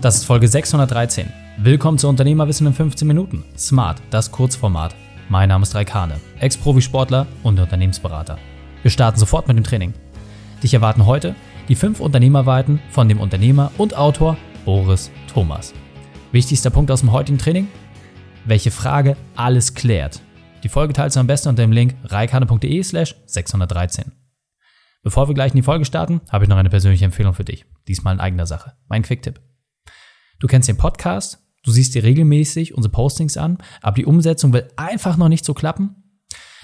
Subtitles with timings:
[0.00, 1.32] Das ist Folge 613.
[1.56, 3.44] Willkommen zu Unternehmerwissen in 15 Minuten.
[3.56, 4.94] Smart, das Kurzformat.
[5.28, 8.38] Mein Name ist Raikane, Ex-Profisportler und Unternehmensberater.
[8.82, 9.92] Wir starten sofort mit dem Training.
[10.62, 11.34] Dich erwarten heute
[11.68, 15.74] die fünf Unternehmerweiten von dem Unternehmer und Autor Boris Thomas.
[16.30, 17.66] Wichtigster Punkt aus dem heutigen Training?
[18.44, 20.22] Welche Frage alles klärt.
[20.62, 24.12] Die Folge teilst du am besten unter dem Link reikane.de slash 613.
[25.02, 27.64] Bevor wir gleich in die Folge starten, habe ich noch eine persönliche Empfehlung für dich.
[27.88, 28.74] Diesmal in eigener Sache.
[28.88, 29.40] Mein Quick-Tipp.
[30.40, 34.68] Du kennst den Podcast, du siehst dir regelmäßig unsere Postings an, aber die Umsetzung will
[34.76, 35.96] einfach noch nicht so klappen?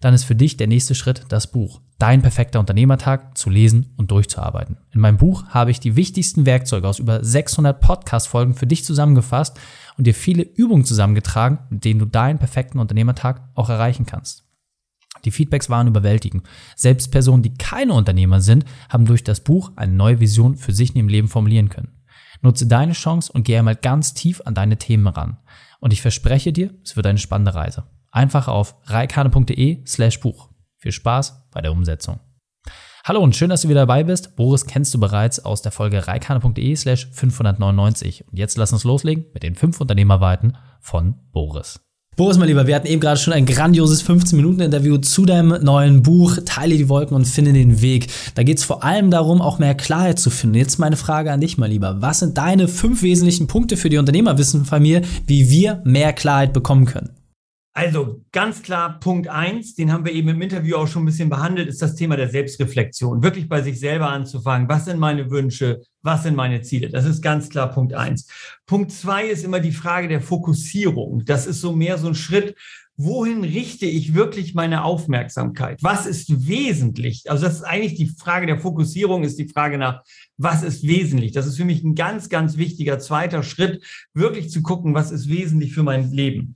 [0.00, 1.82] Dann ist für dich der nächste Schritt das Buch.
[1.98, 4.78] Dein perfekter Unternehmertag zu lesen und durchzuarbeiten.
[4.92, 9.58] In meinem Buch habe ich die wichtigsten Werkzeuge aus über 600 Podcast-Folgen für dich zusammengefasst
[9.98, 14.44] und dir viele Übungen zusammengetragen, mit denen du deinen perfekten Unternehmertag auch erreichen kannst.
[15.24, 16.46] Die Feedbacks waren überwältigend.
[16.76, 20.90] Selbst Personen, die keine Unternehmer sind, haben durch das Buch eine neue Vision für sich
[20.90, 21.97] in ihrem Leben formulieren können.
[22.40, 25.38] Nutze deine Chance und gehe einmal ganz tief an deine Themen ran.
[25.80, 27.84] Und ich verspreche dir, es wird eine spannende Reise.
[28.10, 30.50] Einfach auf reikane.de slash Buch.
[30.78, 32.20] Viel Spaß bei der Umsetzung.
[33.04, 34.36] Hallo und schön, dass du wieder dabei bist.
[34.36, 38.28] Boris kennst du bereits aus der Folge reikane.de slash 599.
[38.28, 41.80] Und jetzt lass uns loslegen mit den fünf Unternehmerweiten von Boris.
[42.18, 46.36] Boris, mein Lieber, wir hatten eben gerade schon ein grandioses 15-Minuten-Interview zu deinem neuen Buch
[46.44, 48.08] Teile die Wolken und finde den Weg.
[48.34, 50.56] Da geht es vor allem darum, auch mehr Klarheit zu finden.
[50.56, 52.02] Jetzt meine Frage an dich, mein Lieber.
[52.02, 57.10] Was sind deine fünf wesentlichen Punkte für die Unternehmerwissenfamilie, wie wir mehr Klarheit bekommen können?
[57.72, 61.30] Also ganz klar, Punkt eins, den haben wir eben im Interview auch schon ein bisschen
[61.30, 63.22] behandelt, ist das Thema der Selbstreflexion.
[63.22, 64.68] Wirklich bei sich selber anzufangen.
[64.68, 65.82] Was sind meine Wünsche?
[66.08, 66.88] Was sind meine Ziele?
[66.88, 68.26] Das ist ganz klar Punkt eins.
[68.64, 71.26] Punkt zwei ist immer die Frage der Fokussierung.
[71.26, 72.56] Das ist so mehr so ein Schritt,
[72.96, 75.82] wohin richte ich wirklich meine Aufmerksamkeit?
[75.82, 77.30] Was ist wesentlich?
[77.30, 80.02] Also das ist eigentlich die Frage der Fokussierung, ist die Frage nach,
[80.38, 81.32] was ist wesentlich?
[81.32, 83.84] Das ist für mich ein ganz, ganz wichtiger zweiter Schritt,
[84.14, 86.54] wirklich zu gucken, was ist wesentlich für mein Leben.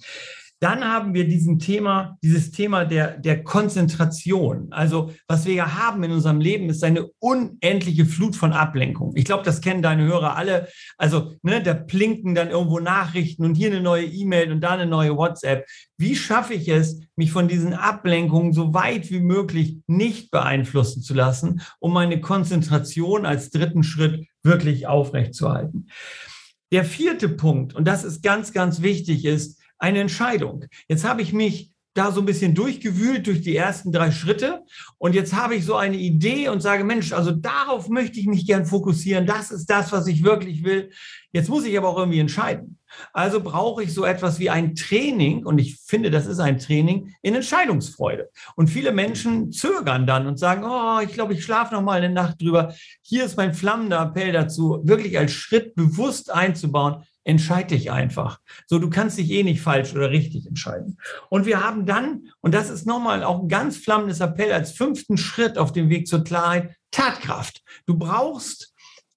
[0.63, 4.69] Dann haben wir diesen Thema, dieses Thema der, der Konzentration.
[4.71, 9.11] Also was wir ja haben in unserem Leben ist eine unendliche Flut von Ablenkung.
[9.17, 10.69] Ich glaube, das kennen deine Hörer alle.
[10.99, 14.87] Also ne, da plinken dann irgendwo Nachrichten und hier eine neue E-Mail und da eine
[14.87, 15.67] neue WhatsApp.
[15.99, 21.13] Wie schaffe ich es, mich von diesen Ablenkungen so weit wie möglich nicht beeinflussen zu
[21.13, 25.89] lassen, um meine Konzentration als dritten Schritt wirklich aufrechtzuerhalten?
[26.71, 30.65] Der vierte Punkt, und das ist ganz, ganz wichtig, ist, eine Entscheidung.
[30.89, 34.63] Jetzt habe ich mich da so ein bisschen durchgewühlt durch die ersten drei Schritte.
[34.97, 38.47] Und jetzt habe ich so eine Idee und sage, Mensch, also darauf möchte ich mich
[38.47, 39.27] gern fokussieren.
[39.27, 40.91] Das ist das, was ich wirklich will.
[41.33, 42.79] Jetzt muss ich aber auch irgendwie entscheiden.
[43.13, 45.47] Also brauche ich so etwas wie ein Training.
[45.47, 48.31] Und ich finde, das ist ein Training in Entscheidungsfreude.
[48.55, 52.13] Und viele Menschen zögern dann und sagen, oh, ich glaube, ich schlafe noch mal eine
[52.13, 52.75] Nacht drüber.
[53.01, 58.41] Hier ist mein flammender Appell dazu, wirklich als Schritt bewusst einzubauen entscheid dich einfach.
[58.67, 60.99] So, du kannst dich eh nicht falsch oder richtig entscheiden.
[61.31, 65.17] Und wir haben dann, und das ist nochmal auch ein ganz flammendes Appell als fünften
[65.17, 67.63] Schritt auf dem Weg zur Klarheit, Tatkraft.
[67.87, 68.72] Du brauchst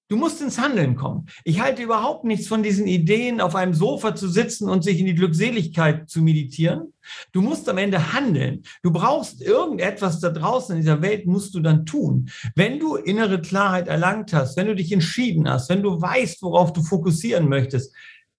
[0.08, 1.26] Du musst ins Handeln kommen.
[1.42, 5.06] Ich halte überhaupt nichts von diesen Ideen, auf einem Sofa zu sitzen und sich in
[5.06, 6.92] die Glückseligkeit zu meditieren.
[7.32, 8.62] Du musst am Ende handeln.
[8.82, 12.30] Du brauchst irgendetwas da draußen in dieser Welt, musst du dann tun.
[12.54, 16.72] Wenn du innere Klarheit erlangt hast, wenn du dich entschieden hast, wenn du weißt, worauf
[16.72, 17.92] du fokussieren möchtest,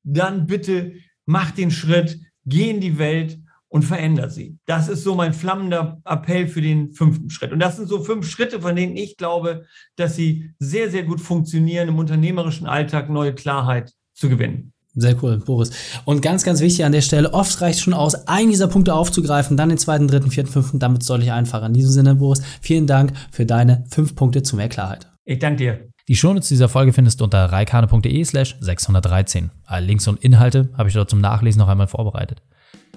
[0.03, 0.93] dann bitte
[1.25, 3.39] mach den Schritt, geh in die Welt
[3.69, 4.57] und veränder sie.
[4.65, 7.51] Das ist so mein flammender Appell für den fünften Schritt.
[7.51, 11.21] Und das sind so fünf Schritte, von denen ich glaube, dass sie sehr, sehr gut
[11.21, 14.73] funktionieren, im unternehmerischen Alltag neue Klarheit zu gewinnen.
[14.99, 15.69] Sehr cool, Boris.
[16.05, 18.95] Und ganz, ganz wichtig an der Stelle, oft reicht es schon aus, einen dieser Punkte
[18.95, 21.67] aufzugreifen, dann den zweiten, dritten, vierten, fünften, damit es deutlich einfacher.
[21.67, 25.07] In diesem Sinne, Boris, vielen Dank für deine fünf Punkte zu mehr Klarheit.
[25.23, 25.89] Ich danke dir.
[26.07, 29.51] Die Shownotes dieser Folge findest du unter reikane.de slash 613.
[29.65, 32.41] Alle Links und Inhalte habe ich dort zum Nachlesen noch einmal vorbereitet.